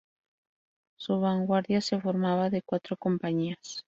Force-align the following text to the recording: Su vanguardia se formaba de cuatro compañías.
Su 0.97 1.19
vanguardia 1.19 1.79
se 1.79 2.01
formaba 2.01 2.49
de 2.49 2.63
cuatro 2.63 2.97
compañías. 2.97 3.59